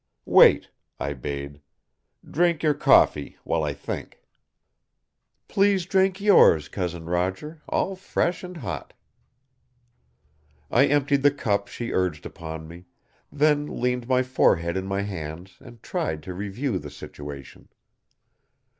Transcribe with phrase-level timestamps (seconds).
[0.25, 1.61] "Wait," I bade.
[2.27, 4.23] "Drink your coffee while I think."
[5.47, 8.93] "Please drink yours, Cousin Roger, all fresh and hot."
[10.71, 12.85] I emptied the cup she urged upon me,
[13.31, 17.69] then leaned my forehead in my hands and tried to review the situation.